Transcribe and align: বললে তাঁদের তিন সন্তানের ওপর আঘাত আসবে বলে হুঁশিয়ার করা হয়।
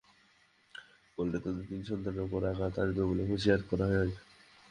বললে 1.17 1.37
তাঁদের 1.43 1.65
তিন 1.69 1.81
সন্তানের 1.89 2.25
ওপর 2.25 2.41
আঘাত 2.51 2.73
আসবে 2.83 3.03
বলে 3.09 3.23
হুঁশিয়ার 3.29 3.61
করা 3.69 3.85
হয়। 3.91 4.11